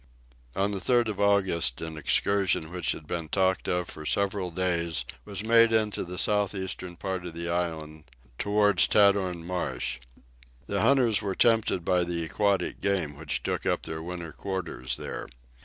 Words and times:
On 0.55 0.71
the 0.71 0.79
3rd 0.79 1.09
of 1.09 1.19
August 1.21 1.79
an 1.79 1.95
excursion 1.95 2.71
which 2.71 2.93
had 2.93 3.05
been 3.05 3.29
talked 3.29 3.67
of 3.67 3.87
for 3.87 4.03
several 4.03 4.49
days 4.49 5.05
was 5.25 5.43
made 5.43 5.71
into 5.71 6.03
the 6.03 6.17
southeastern 6.17 6.95
part 6.95 7.23
of 7.23 7.35
the 7.35 7.51
island, 7.51 8.09
towards 8.39 8.87
Tadorn 8.87 9.45
Marsh. 9.45 9.99
The 10.65 10.81
hunters 10.81 11.21
were 11.21 11.35
tempted 11.35 11.85
by 11.85 12.03
the 12.03 12.23
aquatic 12.23 12.81
game 12.81 13.15
which 13.15 13.43
took 13.43 13.67
up 13.67 13.83
their 13.83 14.01
winter 14.01 14.31
quarters 14.31 14.97
there. 14.97 15.27